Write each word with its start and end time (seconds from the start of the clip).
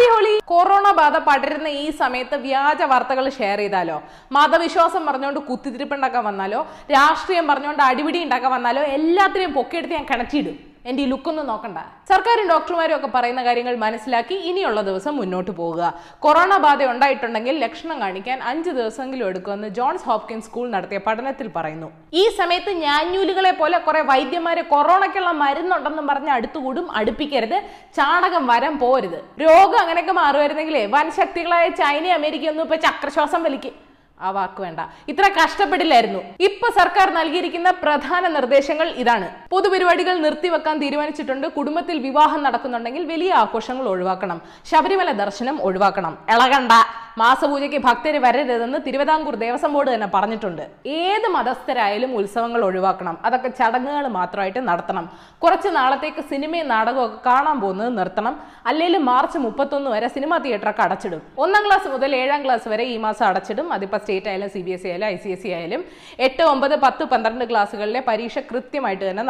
Happy 0.00 0.12
holy 0.12 0.34
corona 0.50 0.86
ബാധ 0.98 1.16
പടരുന്ന 1.26 1.68
ഈ 1.80 1.86
സമയത്ത് 1.98 2.36
വ്യാജ 2.44 2.82
വാർത്തകൾ 2.92 3.24
ഷെയർ 3.38 3.58
ചെയ്താലോ? 3.62 3.96
മതവിശ്വാസം 4.36 5.02
പറഞ്ഞുകൊണ്ട് 5.08 5.40
കുത്തിത്തിരിപ്പുണ്ടാക്കാൻ 5.48 6.22
വന്നാലോ? 6.28 6.60
രാഷ്ട്രീയം 6.94 7.46
പറഞ്ഞുകൊണ്ട് 7.50 7.82
അടിപിടി 7.88 8.20
ഉണ്ടാക്കാൻ 8.26 8.50
വന്നാലോ? 8.56 8.82
എല്ലാത്തിനെയും 8.96 9.52
പൊക്കിയെടുത്ത് 9.58 9.96
ഞാൻ 9.98 10.06
കിണറ്റിയിടും. 10.12 10.56
എന്റെ 10.88 11.00
ഈ 11.04 11.06
ലുക്കൊന്നും 11.10 11.46
നോക്കണ്ട. 11.50 11.78
സർക്കാരും 12.10 12.46
ഡോക്ടർമാരും 12.50 12.94
ഒക്കെ 12.96 13.08
പറയുന്ന 13.14 13.42
കാര്യങ്ങൾ 13.48 13.74
മനസ്സിലാക്കി 13.82 14.36
ഇനിയുള്ള 14.50 14.80
ദിവസം 14.88 15.12
മുന്നോട്ട് 15.20 15.52
പോവുക. 15.58 15.82
കൊറോണ 16.24 16.52
ബാധ 16.64 16.80
ഉണ്ടായിട്ടുണ്ടെങ്കിൽ 16.92 17.54
ലക്ഷണം 17.64 17.96
കാണിക്കാൻ 18.04 18.38
അഞ്ച് 18.50 18.70
ദിവസമെങ്കിലും 18.78 19.26
എടുക്കുമെന്ന് 19.30 19.68
ജോൺസ് 19.78 20.06
ഹോപ്കിൻസ് 20.10 20.48
സ്കൂൾ 20.50 20.66
നടത്തിയ 20.76 21.00
പഠനത്തിൽ 21.08 21.50
പറയുന്നു. 21.56 21.88
ഈ 22.22 22.24
സമയത്ത് 22.40 22.72
ഞാഞ്ഞൂലുകളെ 22.86 23.52
പോലെ 23.60 23.78
കുറെ 23.88 24.02
വൈദ്യന്മാരെ 24.12 24.64
കൊറോണയ്ക്കുള്ള 24.72 25.32
മരുന്നുണ്ടെന്നും 25.42 26.08
പറഞ്ഞ് 26.12 26.32
അടുത്തുകൂടും 26.38 26.88
അടുപ്പിക്കരുത് 27.00 27.58
ചാണകം 27.98 28.46
വരം 28.52 28.76
പോരുത്. 28.84 29.20
രോഗം 29.44 29.78
അങ്ങനെയൊക്കെ 29.82 30.16
മാറുമായിരുന്നെങ്കിലേ 30.22 30.82
വൻ 30.96 31.06
ശക്തികളായ 31.20 31.68
ചൈന 31.82 32.06
അമേരിക്ക 32.18 32.50
ഒന്നും 32.54 32.66
ഇപ്പൊ 32.68 32.78
ചക്രശ്വാസം 32.88 33.42
വലിക്കും. 33.48 33.76
ആ 34.20 34.30
വാക്ക് 34.36 34.60
വേണ്ട. 34.64 34.80
ഇത്ര 35.10 35.26
കഷ്ടപ്പെടില്ലായിരുന്നു. 35.36 36.20
ഇപ്പൊ 36.48 36.66
സർക്കാർ 36.80 37.08
നൽകിയിരിക്കുന്ന 37.20 37.70
പ്രധാന 37.84 38.24
നിർദ്ദേശങ്ങൾ 38.34 38.88
ഇതാണ്. 39.02 39.28
പൊതുപരിപാടികൾ 39.52 40.14
നിർത്തിവെക്കാൻ 40.24 40.76
തീരുമാനിച്ചിട്ടുണ്ട്. 40.82 41.46
കുടുംബത്തിൽ 41.58 41.96
വിവാഹം 42.06 42.40
നടക്കുന്നുണ്ടെങ്കിൽ 42.46 43.04
വലിയ 43.12 43.30
ആഘോഷങ്ങൾ 43.42 43.86
ഒഴിവാക്കണം. 43.92 44.38
ശബരിമല 44.70 45.10
ദർശനം 45.22 45.56
ഒഴിവാക്കണം. 45.68 46.14
ഇളകണ്ട. 46.34 46.72
മാസപൂജയ്ക്ക് 47.20 47.78
ഭക്തര് 47.86 48.18
വരരുതെന്ന് 48.24 48.78
തിരുവിതാംകൂർ 48.84 49.34
ദേവസ്വം 49.42 49.72
ബോർഡ് 49.74 49.90
തന്നെ 49.94 50.08
പറഞ്ഞിട്ടുണ്ട്. 50.14 50.62
ഏത് 51.00 51.26
മതസ്ഥരായാലും 51.36 52.10
ഉത്സവങ്ങൾ 52.18 52.60
ഒഴിവാക്കണം. 52.68 53.16
അതൊക്കെ 53.26 53.50
ചടങ്ങുകൾ 53.60 54.04
മാത്രമായിട്ട് 54.18 54.60
നടത്തണം. 54.68 55.06
കുറച്ച് 55.42 55.70
നാളത്തേക്ക് 55.78 56.22
സിനിമയും 56.30 56.68
നാടകവും 56.74 57.16
കാണാൻ 57.26 57.56
പോകുന്നത് 57.64 57.92
നിർത്തണം. 57.98 58.36
അല്ലെങ്കിൽ 58.70 58.96
മാർച്ച് 59.10 59.38
മുപ്പത്തൊന്ന് 59.46 59.90
വരെ 59.94 60.08
സിനിമാ 60.16 60.38
തിയേറ്ററൊക്കെ 60.44 60.84
അടച്ചിടും. 60.86 61.22
ഒന്നാം 61.44 61.64
ക്ലാസ് 61.66 61.88
മുതൽ 61.94 62.10
ഏഴാം 62.22 62.40
ക്ലാസ് 62.46 62.68
വരെ 62.74 62.86
ഈ 62.94 62.96
മാസം 63.06 63.26
അടച്ചിടും. 63.30 63.66
അതിപ്പോൾ 63.78 64.00
സ്റ്റേറ്റ് 64.04 64.30
ആയാലും 64.32 64.50
സി 64.54 64.62
ബി 64.68 64.74
എസ് 64.76 64.86
ഇ 64.86 64.90
ആയാലും 64.92 65.08
ഐ 65.14 65.18
സി 65.24 65.32
എസ് 65.36 65.46
ഇ 65.50 65.52
ആയാലും 65.58 65.84
എട്ട് 66.28 66.42
ഒമ്പത് 66.52 66.76
പത്ത് 66.86 67.04
പന്ത്രണ്ട് 67.14 67.46
ക്ലാസ്സുകളിലെ 67.52 68.02
പരീക്ഷ 68.08 68.38
കൃത്യമായിട്ട് 68.52 69.04
തന്നെ 69.10 69.24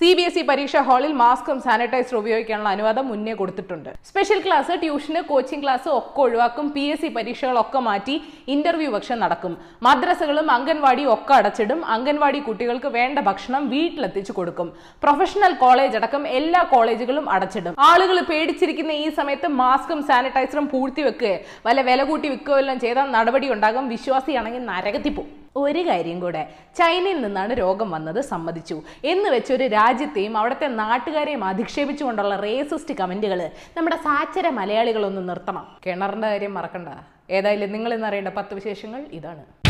സി 0.00 0.10
ബി 0.18 0.22
എസ് 0.28 0.38
ഇ 0.42 0.44
പരീക്ഷാ 0.50 0.82
ഹാളിൽ 0.88 1.12
മാസ്കും 1.22 1.58
സാനിറ്റൈസർ 1.66 2.16
ഉപയോഗിക്കാനുള്ള 2.20 2.70
അനുവാദം 2.76 3.04
മുന്നേ 3.12 3.34
കൊടുത്തിട്ടുണ്ട്. 3.40 3.90
Special 4.10 4.40
class 4.46 4.72
tuition 4.82 5.22
coaching 5.30 5.62
class 5.64 5.88
ഒക്കെ 5.98 6.22
ഒഴിവാക്കും. 6.24 6.66
പി 6.76 6.84
എസ് 6.92 7.02
സി 7.04 7.10
പരീക്ഷകളൊക്കെ 7.16 7.82
മാറ്റി 7.88 8.16
ഇന്റർവ്യൂ 8.54 8.90
പക്ഷെ 8.96 9.16
നടക്കും. 9.24 9.54
മദ്രസകളും 9.88 10.48
അംഗൻവാടിയും 10.56 11.12
ഒക്കെ 11.16 11.34
അടച്ചിടും. 11.38 11.82
അംഗൻവാടി 11.96 12.40
കുട്ടികൾക്ക് 12.48 12.92
വേണ്ട 12.98 13.18
ഭക്ഷണം 13.30 13.62
വീട്ടിലെത്തിച്ചു 13.74 14.34
കൊടുക്കും. 14.38 14.70
പ്രൊഫഷണൽ 15.04 15.54
കോളേജ് 15.64 15.96
അടക്കം 16.00 16.24
എല്ലാ 16.40 16.62
കോളേജുകളും 16.74 17.28
അടച്ചിടും. 17.36 17.74
ആളുകൾ 17.90 18.18
പേടിച്ചിരിക്കുന്ന 18.30 18.92
ഈ 19.04 19.06
സമയത്ത് 19.20 19.50
മാസ്കും 19.62 20.02
സാനിറ്റൈസറും 20.10 20.68
പൂഴ്ത്തി 20.74 21.04
വെക്കുക 21.08 21.34
വല്ല 21.68 21.80
വില 21.90 22.02
കൂട്ടി 22.10 22.26
വിൽക്കുകയോ 22.32 22.60
എല്ലാം 22.64 22.80
ചെയ്താൽ 22.86 23.08
നടപടി 23.18 23.48
ഉണ്ടാകും. 23.56 23.86
വിശ്വാസിയാണെങ്കിൽ 23.94 24.64
നരകത്തിൽ 24.72 25.14
പോകും 25.18 25.41
ഒരു 25.56 25.86
കാര്യം 25.86 26.20
കൂടെ. 26.20 26.48
ചൈനയിൽ 26.76 27.20
നിന്നാണ് 27.20 27.52
രോഗം 27.58 27.90
വന്നത് 27.90 28.20
സമ്മതിച്ചു. 28.20 28.82
എന്ന് 29.04 29.28
വെച്ച് 29.28 29.52
ഒരു 29.52 29.64
രാജ്യത്തെയും 29.64 30.36
അവിടുത്തെ 30.36 30.66
നാട്ടുകാരെയും 30.66 31.44
അധിക്ഷേപിച്ചുകൊണ്ടുള്ള 31.44 32.36
റേസിസ്റ്റ് 32.36 32.94
കമന്റുകൾ 32.94 33.50
നമ്മുടെ 33.76 33.96
സാച്ചര 33.96 34.48
മലയാളികളൊന്ന് 34.48 35.28
നിർത്തണം. 35.28 35.66
കിണറിന്റെ 35.86 36.28
കാര്യം 36.28 36.54
മറക്കണ്ട. 36.54 36.88
ഏതായാലും 37.30 37.72
നിങ്ങൾ 37.72 37.94
ഇന്നറിയേണ്ട 37.94 38.28
പത്ത് 38.28 38.54
വിശേഷങ്ങൾ 38.54 39.00
ഇതാണ്. 39.12 39.61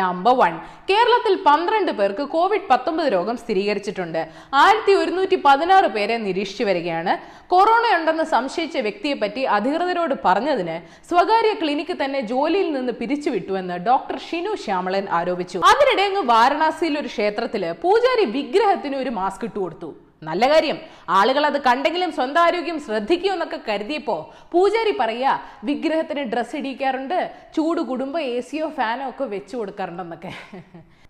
നമ്പർ 0.00 0.34
വൺ 0.40 0.52
കേരളത്തിൽ 0.90 1.34
പന്ത്രണ്ട് 1.46 1.92
പേർക്ക് 1.98 2.24
കോവിഡ് 2.34 2.68
പത്തൊമ്പത് 2.70 3.08
രോഗം 3.14 3.36
സ്ഥിരീകരിച്ചിട്ടുണ്ട്. 3.42 4.20
ആയിരത്തി 4.62 4.92
ഒരുന്നൂറ്റി 5.00 5.36
പതിനാറ് 5.46 5.88
പേരെ 5.96 6.16
നിരീക്ഷിച്ചു 6.26 6.64
വരികയാണ്. 6.68 7.14
കൊറോണ 7.52 7.84
ഉണ്ടെന്ന് 7.98 8.26
സംശയിച്ച 8.34 8.76
വ്യക്തിയെ 8.86 9.16
പറ്റി 9.22 9.42
അധികൃതരോട് 9.56 10.14
പറഞ്ഞതിന് 10.26 10.76
സ്വകാര്യ 11.10 11.52
ക്ലിനിക്ക് 11.62 11.96
തന്നെ 12.02 12.22
ജോലിയിൽ 12.32 12.70
നിന്ന് 12.76 12.94
പിരിച്ചുവിട്ടുവെന്ന് 13.00 13.76
ഡോക്ടർ 13.88 14.18
ഷിനു 14.28 14.54
ശ്യാമളൻ 14.64 15.06
ആരോപിച്ചു. 15.18 15.60
അതിനിടെ 15.72 16.06
അങ്ങ് 16.10 16.24
വാരണാസിയിൽ 16.32 16.96
ഒരു 17.02 17.10
ക്ഷേത്രത്തിൽ 17.16 17.64
പൂജാരി 17.84 18.26
വിഗ്രഹത്തിന് 18.38 18.98
ഒരു 19.02 19.12
മാസ്ക് 19.20 19.46
ഇട്ടു 19.48 19.58
കൊടുത്തു 19.64 19.90
നല്ല 20.28 20.44
കാര്യം. 20.52 20.78
ആളുകൾ 21.18 21.44
അത് 21.46 21.58
കണ്ടെങ്കിലും 21.62 22.10
സ്വന്തം 22.18 22.42
ആരോഗ്യം 22.46 22.78
ശ്രദ്ധിക്കൂ 22.86 23.28
എന്നൊക്കെ 23.36 23.58
കരുതിയപ്പോ 23.68 24.16
പൂജാരി 24.52 24.94
പറയാ 25.00 25.32
വിഗ്രഹത്തിന് 25.68 26.24
ഡ്രസ്സ് 26.32 26.56
ഇടിക്കാറുണ്ട് 26.60 27.18
ചൂട് 27.56 27.80
കൂടുമ്പോ 27.90 28.20
എ 28.32 28.36
സിയോ 28.48 28.68
ഫാനോ 28.78 29.08
ഒക്കെ 29.12 29.24
വെച്ചു 29.34 29.54
കൊടുക്കാറുണ്ടെന്നൊക്കെ. 29.56 30.32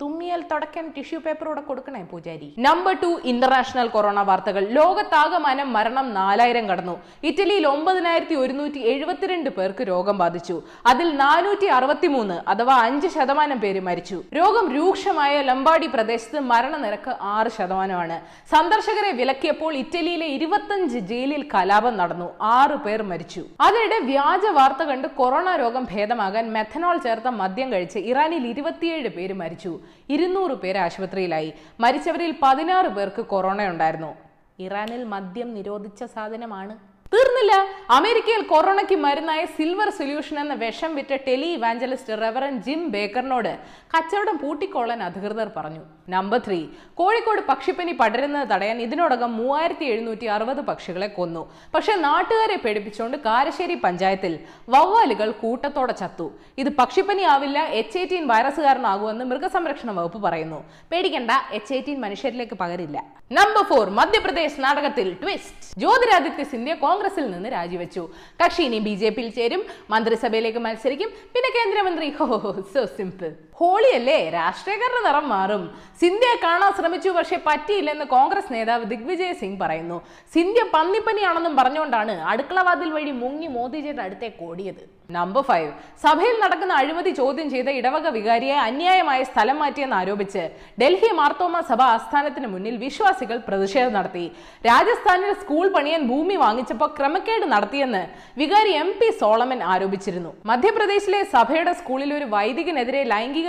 തുമ്മിയാൽ 0.03 0.41
തുടക്കം 0.51 0.85
ടിഷ്യൂ 0.95 1.17
പേപ്പർ 1.25 1.47
കൂടെ 1.47 1.61
കൊടുക്കണേ 1.67 1.99
പൂജാരി. 2.11 2.47
നമ്പർ 2.65 2.93
ടു 3.03 3.09
ഇന്റർനാഷണൽ 3.31 3.87
കൊറോണ 3.93 4.19
വാർത്തകൾ. 4.29 4.63
ലോകത്താകമാനം 4.77 5.69
മരണം 5.75 6.07
നാലായിരം 6.17 6.65
കടന്നു. 6.69 6.95
ഇറ്റലിയിൽ 7.29 7.65
ഒമ്പതിനായിരത്തി 7.67 8.35
ഒരുന്നൂറ്റി 8.43 8.79
എഴുപത്തിരണ്ട് 8.93 9.49
പേർക്ക് 9.57 9.83
രോഗം 9.91 10.15
ബാധിച്ചു. 10.23 10.55
അതിൽ 10.91 11.07
നാനൂറ്റി 11.21 11.67
അറുപത്തിമൂന്ന് 11.77 12.37
അഥവാ 12.53 12.75
അഞ്ച് 12.87 13.09
ശതമാനം 13.15 13.59
പേര് 13.63 13.83
മരിച്ചു. 13.87 14.17
രോഗം 14.39 14.65
രൂക്ഷമായ 14.77 15.35
ലംബാഡി 15.49 15.87
പ്രദേശത്ത് 15.93 16.41
മരണനിരക്ക് 16.51 17.13
ആറ് 17.35 17.51
ശതമാനമാണ്. 17.57 18.17
സന്ദർശകരെ 18.55 19.11
വിലക്കിയപ്പോൾ 19.21 19.73
ഇറ്റലിയിലെ 19.83 20.29
ഇരുപത്തഞ്ച് 20.37 21.01
ജയിലിൽ 21.13 21.45
കലാപം 21.55 21.95
നടന്നു. 22.01 22.29
ആറ് 22.57 22.77
പേർ 22.87 23.01
മരിച്ചു. 23.13 23.45
അതിനിടെ 23.67 24.01
വ്യാജ 24.11 24.45
വാർത്ത 24.59 24.89
കണ്ട് 24.91 25.07
കൊറോണ 25.21 25.55
രോഗം 25.63 25.85
ഭേദമാകാൻ 25.93 26.45
മെഥനോൾ 26.57 26.97
ചേർത്ത 27.07 27.27
മദ്യം 27.41 27.71
കഴിച്ച് 27.73 27.99
ഇറാനിൽ 28.11 28.45
ഇരുപത്തിയേഴ് 28.53 29.09
പേര് 29.17 29.35
മരിച്ചു. 29.43 29.73
ഇരുന്നൂറ് 30.09 30.51
പേർ 30.51 30.77
ആശുപത്രിയിലായി. 30.77 31.53
മരിച്ചവരിൽ 31.79 32.31
പതിനാറ് 32.43 32.89
പേർക്ക് 32.97 33.21
കൊറോണ 33.21 33.67
ഉണ്ടായിരുന്നു. 33.67 34.11
ഇറാനിൽ 34.59 35.03
മദ്യം 35.03 35.53
നിരോധിച്ച 35.53 36.03
സാധനമാണ് 36.03 36.73
തീർന്നില്ല. 37.13 37.53
അമേരിക്കയിൽ 37.97 38.41
കൊറോണയ്ക്ക് 38.51 38.95
മരുന്നായ 39.05 39.41
സിൽവർ 39.55 39.89
സൊല്യൂഷൻ 39.97 40.35
എന്ന 40.43 40.53
വിഷം 40.61 40.91
വിറ്റ 40.97 41.11
ടെലി 41.25 41.49
ഇവാഞ്ചലിസ്റ്റ് 41.57 42.17
റെവറൻ 42.21 42.53
ജിം 42.65 42.81
ബേക്കറിനോട് 42.93 43.51
കച്ചവടം 43.93 44.35
പൂട്ടിക്കൊള്ളാൻ 44.43 44.99
അധികൃതർ 45.07 45.49
പറഞ്ഞു. 45.57 45.83
നമ്പർ 46.13 46.39
ത്രീ 46.45 46.59
കോഴിക്കോട് 46.99 47.41
പക്ഷിപ്പനി 47.49 47.93
പടരുന്നത് 48.01 48.47
തടയാൻ 48.53 48.77
ഇതിനോടകം 48.85 49.31
മൂവായിരത്തി 49.39 49.85
എഴുന്നൂറ്റി 49.93 50.27
അറുപത് 50.35 50.61
പക്ഷികളെ 50.69 51.09
കൊന്നു. 51.17 51.43
പക്ഷെ 51.75 51.93
നാട്ടുകാരെ 52.07 52.57
പേടിപ്പിച്ചുകൊണ്ട് 52.63 53.17
കാരശ്ശേരി 53.27 53.75
പഞ്ചായത്തിൽ 53.85 54.33
വവ്വാലുകൾ 54.75 55.29
കൂട്ടത്തോടെ 55.43 55.95
ചത്തു. 56.01 56.27
ഇത് 56.63 56.71
പക്ഷിപ്പനി 56.79 57.25
ആവില്ല 57.33 57.59
എച്ച് 57.81 57.97
എയ്റ്റീൻ 58.01 58.25
വൈറസ് 58.33 58.63
കാരണമാകുമെന്ന് 58.67 59.27
മൃഗസംരക്ഷണ 59.33 59.91
വകുപ്പ് 59.99 60.21
പറയുന്നു. 60.27 60.59
പേടിക്കണ്ട 60.93 61.31
എച്ച് 61.59 61.73
എയ്റ്റീൻ 61.77 61.99
മനുഷ്യരിലേക്ക് 62.05 62.57
പകരില്ല. 62.63 62.97
നമ്പർ 63.37 63.63
ഫോർ 63.69 63.85
മധ്യപ്രദേശ് 63.99 64.59
നാടകത്തിൽ 64.63 65.07
ട്വിസ്റ്റ് 65.21 65.79
ജ്യോതിരാദിത്യ 65.81 66.43
സിന്ധ്യ 66.51 66.73
കോൺഗ്രസിൽ 67.03 67.25
നിന്ന് 67.31 67.49
രാജിവെച്ചു. 67.53 68.01
കക്ഷി 68.41 68.61
ഇനി 68.67 68.77
ബി 68.85 68.91
ജെ 68.99 69.09
പിയിൽ 69.15 69.29
ചേരും. 69.37 69.61
മന്ത്രിസഭയിലേക്ക് 69.93 70.59
മത്സരിക്കും. 70.65 71.09
പിന്നെ 71.33 71.49
കേന്ദ്രമന്ത്രി 71.55 72.07
ഹോ 72.19 72.27
സോ 72.73 72.81
സിമ്പിൾ 72.97 73.31
ഹോളിയല്ലേ? 73.63 74.19
രാഷ്ട്രീയക്കാരുടെ 74.37 75.01
നിറം 75.07 75.25
മാറും. 75.33 75.63
സിന്ധ്യയെ 76.01 76.37
കാണാൻ 76.45 76.71
ശ്രമിച്ചു 76.77 77.09
പക്ഷേ 77.17 77.37
പറ്റിയില്ലെന്ന് 77.47 78.05
കോൺഗ്രസ് 78.15 78.49
നേതാവ് 78.53 78.85
ദിഗ്വിജയ് 78.93 79.35
സിംഗ് 79.41 79.59
പറയുന്നു. 79.61 79.97
സിന്ധ്യ 80.33 80.63
പന്നിപ്പനിയാണെന്നും 80.73 81.53
പറഞ്ഞുകൊണ്ടാണ് 81.59 82.15
അടുക്കളവാതിൽ 82.31 82.89
വഴി 82.95 83.13
മുങ്ങി 83.21 83.49
മോദിജിയുടെ 83.57 84.03
അടുത്തേക്ക് 84.07 84.43
ഓടിയത്. 84.49 84.83
നമ്പർ 85.17 85.43
ഫൈവ് 85.47 85.71
സഭയിൽ 86.03 86.35
നടക്കുന്ന 86.43 86.73
അഴിമതി 86.81 87.11
ചോദ്യം 87.19 87.47
ചെയ്ത 87.53 87.69
ഇടവക 87.79 88.07
വികാരിയെ 88.17 88.57
അന്യായമായ 88.65 89.19
സ്ഥലം 89.31 89.57
മാറ്റിയെന്ന് 89.61 89.97
ആരോപിച്ച് 90.01 90.43
ഡൽഹി 90.81 91.09
മാർത്തോമ 91.19 91.61
സഭ 91.71 91.81
ആസ്ഥാനത്തിന് 91.95 92.47
മുന്നിൽ 92.53 92.75
വിശ്വാസികൾ 92.83 93.37
പ്രതിഷേധം 93.47 93.93
നടത്തി. 93.97 94.25
രാജസ്ഥാനിൽ 94.69 95.33
സ്കൂൾ 95.41 95.65
പണിയാൻ 95.75 96.03
ഭൂമി 96.11 96.37
വാങ്ങിച്ചപ്പോൾ 96.43 96.89
ക്രമക്കേട് 96.99 97.45
നടത്തിയെന്ന് 97.53 98.03
വികാരി 98.41 98.73
എം 98.83 98.91
പി 98.99 99.09
സോളമൻ 99.21 99.61
ആരോപിച്ചിരുന്നു. 99.73 100.33
മധ്യപ്രദേശിലെ 100.51 101.21
സഭയുടെ 101.35 101.73
സ്കൂളിൽ 101.81 102.13
ഒരു 102.19 102.27
വൈദികനെതിരെ 102.35 103.03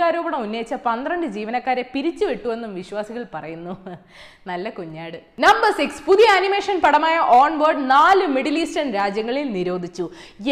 ലൈംഗികാരോപണം 0.05 0.41
ഉന്നയിച്ച 0.45 0.73
പന്ത്രണ്ട് 0.85 1.27
ജീവനക്കാരെ 1.35 1.83
പിരിച്ചുവിട്ടുവെന്നും 1.93 2.71
വിശ്വാസികൾ 2.79 3.23
പറയുന്നു. 3.33 3.73
നല്ല 4.49 4.65
കുഞ്ഞാട്. 4.77 5.17
നമ്പർ 5.45 5.71
സിക്സ് 5.79 6.01
പുതിയ 6.07 6.27
അനിമേഷൻ 6.39 6.75
പടമായ 6.85 7.17
ഓൺവേർഡ് 7.39 7.81
നാല് 7.93 8.25
മിഡിൽ 8.35 8.57
ഈസ്റ്റേൺ 8.63 8.89
രാജ്യങ്ങളിൽ 8.99 9.47
നിരോധിച്ചു. 9.57 10.05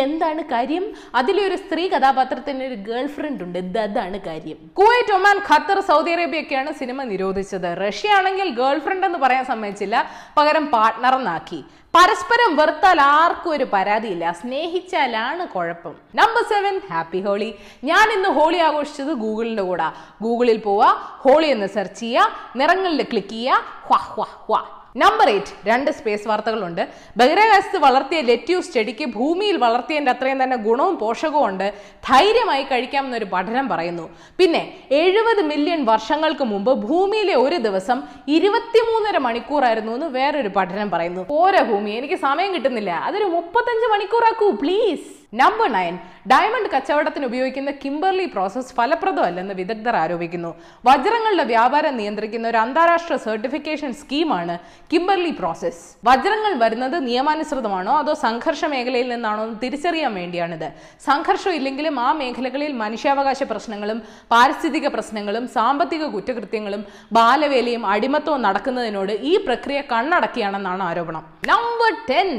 എന്താണ് 0.06 0.44
കാര്യം? 0.54 0.86
അതിലെ 1.19 1.42
ഒരു 1.50 1.57
സ്ത്രീ 1.63 1.83
കഥാപാത്രത്തിന് 1.94 2.66
ഒരു 2.69 2.77
ഗേൾ 2.89 3.07
ഫ്രണ്ട് 3.18 3.44
ഉണ്ട് 3.48 3.80
അതാണ് 3.86 4.19
കാര്യം. 4.30 4.57
Kuwait 4.80 5.16
Oman 5.19 5.38
Qatar 5.51 5.81
Saudi 5.92 6.13
Arabia 6.18 6.42
ഒക്കെയാണ് 6.45 6.74
സിനിമ 6.81 7.04
നിരോധിച്ചത്. 7.13 7.69
റഷ്യ 7.86 8.18
ആണെങ്കിൽ 8.19 8.50
ഗേൾ 8.62 8.80
ഫ്രണ്ട് 8.88 9.07
എന്ന് 9.10 9.22
പറയാൻ 9.25 9.45
സമ്മതിച്ചില്ല. 9.54 9.95
പകരം 10.38 10.68
പാർട്ട്ണർ 10.75 11.16
എന്നാക്കി 11.22 11.62
പരസ്പരം 11.95 12.51
വെറുത്താൽ 12.60 13.00
ആർക്കും 13.01 13.51
ഒരു 13.56 13.66
പരാതിയില്ല. 13.74 14.25
സ്നേഹിച്ചാലാണ് 14.40 15.44
കുഴപ്പം. 15.56 15.95
നമ്പർ 16.19 16.44
സെവൻ 16.51 16.75
ഹാപ്പി 16.92 17.19
ഹോളി 17.25 17.50
ഞാൻ 17.90 18.06
ഇന്ന് 18.16 18.30
ഹോളി 18.38 18.60
ആഘോഷിച്ചത് 18.68 19.12
ഗൂഗിളിന്റെ 19.24 19.63
കൂടെ. 19.69 19.90
ഗൂഗിളിൽ 20.24 20.60
പോവാ 20.68 20.90
ഹോളി 21.25 21.50
എന്ന് 21.56 21.68
സെർച്ച് 21.75 22.01
ചെയ്യുക 22.04 22.57
നിറങ്ങളിൽ 22.62 23.04
ക്ലിക്ക് 23.12 23.36
ചെയ്യുക 23.36 23.60
ഹ്വാ 23.90 24.00
ഹ്വാ 24.13 24.28
ഹ്വാ. 24.48 24.62
നമ്പർ 25.01 25.30
എയ്റ്റ് 25.30 25.54
രണ്ട് 25.68 25.92
സ്പേസ് 25.92 26.28
വാർത്തകളുണ്ട്. 26.28 26.88
ബഹിരാകാശത്ത് 27.18 27.78
വളർത്തിയ 27.78 28.22
ലെറ്റ്യൂസ് 28.22 28.74
ചെടിക്ക് 28.74 29.06
ഭൂമിയിൽ 29.06 29.57
വളർത്തിയതിന്റെ 29.57 30.12
അത്രയും 30.12 30.44
തന്നെ 30.44 30.57
ഗുണവും 30.57 30.98
പോഷകവും 30.98 31.45
ഉണ്ട്. 31.45 31.74
ധൈര്യമായി 32.10 32.63
കഴിക്കാമെന്നൊരു 32.63 33.25
പഠനം 33.34 33.69
പറയുന്നു. 33.69 34.10
പിന്നെ 34.38 34.78
എഴുപത് 34.92 35.42
മില്യൺ 35.42 35.86
വർഷങ്ങൾക്ക് 35.86 36.44
മുമ്പ് 36.44 36.74
ഭൂമിയിലെ 36.88 37.36
ഒരു 37.36 37.56
ദിവസം 37.56 38.04
ഇരുപത്തിമൂന്നര 38.28 39.18
മണിക്കൂറായിരുന്നു 39.18 39.92
എന്ന് 39.92 40.06
വേറൊരു 40.06 40.48
പഠനം 40.48 40.92
പറയുന്നു. 40.92 41.24
പോരാ 41.34 41.63
ഭൂമി 41.63 41.92
എനിക്ക് 41.92 42.16
സമയം 42.16 42.54
കിട്ടുന്നില്ല. 42.56 42.92
അതൊരു 42.92 43.24
മുപ്പത്തഞ്ച് 43.24 43.89
മണിക്കൂറാക്കൂ 43.94 44.51
പ്ലീസ് 44.51 45.23
നമ്പർ 45.41 45.69
നയൻ 45.74 45.95
ഡയമണ്ട് 46.31 46.68
കച്ചവടത്തിന് 46.74 47.25
ഉപയോഗിക്കുന്ന 47.25 47.71
കിംബർലി 47.83 48.25
പ്രോസസ് 48.25 48.74
ഫലപ്രദമല്ലെന്ന് 48.77 49.53
വിദഗ്ധർ 49.53 49.95
ആരോപിക്കുന്നു. 49.95 50.51
വജ്രങ്ങളുടെ 50.88 51.44
വ്യാപാരം 51.44 51.97
നിയന്ത്രിക്കുന്ന 51.97 52.45
ഒരു 52.47 52.57
അന്താരാഷ്ട്ര 52.57 53.15
സർട്ടിഫിക്കേഷൻ 53.15 53.94
സ്കീമാണ് 54.01 54.56
കിംബർലി 54.91 55.31
പ്രോസസ് 55.39 55.81
വജ്രങ്ങൾ 56.07 56.53
വരുന്നത് 56.63 57.07
നിയമാനുസൃതമാണോ 57.07 57.95
അതോ 58.01 58.13
സംഘർഷ 58.25 58.65
മേഖലയിൽ 58.65 59.09
നിന്നാണോ 59.13 59.44
എന്ന് 59.44 59.57
തിരിച്ചറിയാൻ 59.63 60.13
വേണ്ടിയാണിത്. 60.13 60.68
സംഘർഷം 61.07 61.56
ഇല്ലെങ്കിലും 61.59 62.00
ആ 62.00 62.12
മേഖലകളിൽ 62.21 62.71
മനുഷ്യാവകാശ 62.83 63.44
പ്രശ്നങ്ങളും 63.44 64.01
പാരിസ്ഥിതിക 64.36 64.88
പ്രശ്നങ്ങളും 64.88 65.47
സാമ്പത്തിക 65.47 66.03
കുറ്റകൃത്യങ്ങളും 66.06 66.83
ബാലവേലയും 67.19 67.86
അടിമത്തവും 67.86 68.41
നടക്കുന്നതിനോട് 68.41 69.12
ഈ 69.31 69.33
പ്രക്രിയ 69.47 69.81
കണ്ണടക്കിയാണെന്നാണ് 69.91 70.83
ആരോപണം. 70.91 71.25
നമ്പർ 71.53 71.91
ടെൻ 72.12 72.31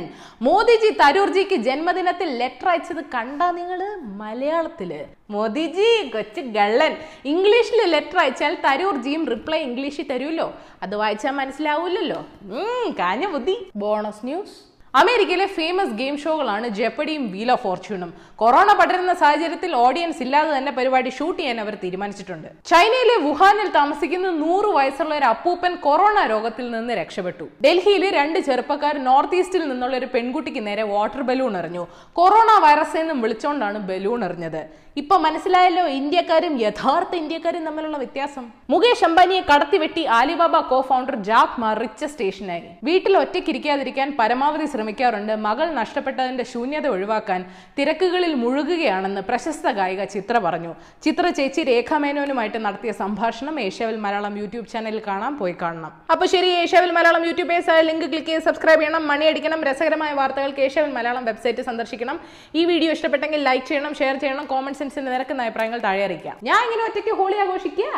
മോദിജി 0.43 0.93
തരൂർജിക്ക് 1.03 1.57
ജന്മദിനത്തിൽ 1.69 2.29
ലെറ്റർ 2.39 2.69
അയച്ചത് 2.85 3.05
കണ്ടാ 3.15 3.47
നിങ്ങൾ 3.59 3.81
മലയാളത്തിൽ. 4.23 4.91
മോദിജി 5.35 5.87
കൊച്ചു 6.15 6.41
ഗള്ളൻ. 6.57 6.93
ഇംഗ്ലീഷിൽ 7.33 7.79
ലെറ്റർ 7.93 8.19
അയച്ചാൽ 8.23 8.55
തരൂർ 8.65 8.97
ജിയും 9.05 9.23
റിപ്ലൈ 9.35 9.61
ഇംഗ്ലീഷിൽ 9.69 10.07
തരുമല്ലോ 10.11 10.49
അത് 10.85 10.95
വായിച്ചാൽ 11.03 11.35
മനസ്സിലാവൂലല്ലോ 11.41 12.21
കാഞ്ഞ 13.01 13.25
ബുദ്ധി. 13.35 13.57
ബോണസ് 13.85 14.25
ന്യൂസ് 14.29 14.57
അമേരിക്കയിലെ 15.01 15.47
ഫേമസ് 15.55 15.95
ഗെയിം 16.01 16.17
ഷോകളാണ് 16.25 16.67
ജെപ്പഡിയും 16.79 17.25
വീൽ 17.31 17.49
ഓഫ് 17.55 17.63
ഫോർച്യൂണും 17.65 18.11
കൊറോണ 18.43 18.69
പടരുന്ന 18.81 19.13
സാഹചര്യത്തിൽ 19.23 19.73
ഓഡിയൻസ് 19.87 20.21
ഇല്ലാതെ 20.25 20.51
തന്നെ 20.57 20.73
പരിപാടി 20.77 21.11
ഷൂട്ട് 21.17 21.39
ചെയ്യാൻ 21.39 21.59
അവർ 21.63 21.75
തീരുമാനിച്ചിട്ടുണ്ട്. 21.85 22.47
ചൈനയിലെ 22.71 23.17
വുഹാനിൽ 23.25 23.69
താമസിക്കുന്ന 23.79 24.31
നൂറ് 24.45 24.71
വയസ്സുള്ള 24.77 25.15
ഒരു 25.21 25.29
അപ്പൂപ്പൻ 25.33 25.75
കൊറോണ 25.87 26.23
രോഗത്തിൽ 26.35 26.69
നിന്ന് 26.77 26.95
രക്ഷപ്പെട്ടു. 27.01 27.47
ഡൽഹിയിലെ 27.67 28.11
രണ്ട് 28.19 28.39
ചെറുപ്പക്കാർ 28.51 28.95
നോർത്ത് 29.09 29.41
ഈസ്റ്റിൽ 29.41 29.65
നിന്നുള്ള 29.73 29.97
ഒരു 30.03 30.11
പെൺകുട്ടിക്ക് 30.15 30.63
നേരെ 30.69 30.87
വാട്ടർ 30.95 31.23
ബലൂൺ 31.31 31.57
എറിഞ്ഞു. 31.63 31.85
കൊറോണ 32.21 32.51
വൈറസ് 32.67 32.99
എന്നും 33.03 33.21
വിളിച്ചുകൊണ്ടാണ് 33.27 33.81
ബലൂൺ 33.91 34.23
എറിഞ്ഞത്. 34.31 34.63
ഇപ്പൊ 35.03 35.15
മനസ്സിലായല്ലോ 35.27 35.85
ഇന്ത്യക്കാരും 36.01 36.53
യഥാർത്ഥ 36.65 37.13
ഇന്ത്യക്കാരും 37.21 37.63
തമ്മിലുള്ള 37.69 37.97
വ്യത്യാസം. 38.03 38.45
മുകേഷ് 38.73 39.05
അംബാനിയെ 39.09 39.43
കടത്തിവെട്ടി 39.49 40.03
Alibaba 40.19 40.57
co 40.71 40.79
founder 40.91 41.17
Jack 41.29 41.59
Ma 41.63 41.75
Richa 41.85 42.05
സ്റ്റേഷനായി. 42.13 42.69
വീട്ടിൽ 42.89 43.15
ഒറ്റയ്ക്കിരിക്കാതിരിക്കാൻ 43.23 44.09
പരമാവധി 44.21 44.67
ശ്രമിക്കാറുണ്ട് 44.85 45.35
മകൾ 45.45 45.67
നഷ്ടപ്പെട്ടതിന്റെ 45.81 46.45
ശൂന്യത 46.53 46.87
ഒഴിവാക്കാൻ 46.95 47.41
തിരക്കുകളിൽ 47.77 48.33
മുഴുകുകയാണെന്ന് 48.41 49.21
പ്രശസ്ത 49.29 49.67
ഗായിക 49.79 50.03
ചിത്ര 50.15 50.37
പറഞ്ഞു. 50.47 50.73
ചിത്ര 51.05 51.25
ചേച്ചി 51.39 51.63
രേഖാമേനോനുമായിട്ട് 51.69 52.59
നടത്തിയ 52.67 52.93
സംഭാഷണം 53.03 53.55
ഏഷ്യാവിൽ 53.67 53.97
മലയാളം 54.05 54.35
യൂട്യൂബ് 54.41 54.67
ചാനലിൽ 54.73 55.01
കാണാം 55.07 55.33
പോയി 55.39 55.55
കാണണം. 55.63 55.93
അപ്പൊ 56.15 56.27
ശരി 56.35 56.49
ഏഷ്യാവിൽ 56.63 56.91
Malayalam 56.97 57.23
YouTube 57.29 57.51
page 57.53 57.77
link 57.89 58.07
click 58.13 58.29
ചെയ്ത് 58.31 58.45
സബ്സ്ക്രൈബ് 58.49 58.83
ചെയ്യണം. 58.83 59.05
മണി 59.13 59.27
അടിക്കണം. 59.31 59.63
രസകരമായ 59.69 60.13
വാർത്തകൾക്ക് 60.21 60.63
ഏഷ്യാവിൽ 60.67 60.93
മലയാളം 60.99 61.25
വെബ്സൈറ്റ് 61.31 61.65
സന്ദർശിക്കണം. 61.71 62.19
ഈ 62.61 62.65
വീഡിയോ 62.73 62.91
ഇഷ്ടപ്പെട്ടെങ്കിൽ 62.99 63.43
ലൈക്ക് 63.49 63.67
ചെയ്യണം 63.71 63.95
ഷെയർ 64.01 64.19
ചെയ്യണം 64.25 64.47
കോമൺ 64.53 64.77
സെൻസിന്റെ 64.81 65.13
നിരക്കുന്ന 65.15 65.47
അഭിപ്രായങ്ങൾ 65.49 65.83
താഴെ 65.87 66.05
അറിയിക്കാം. 66.09 66.37
ഞാൻ 66.51 66.61
ഇങ്ങനെ 66.67 66.85
ഒറ്റയ്ക്ക് 66.89 67.15
ഹോളി 67.23 67.39
ആഘോഷിക്കുക? 67.47 67.95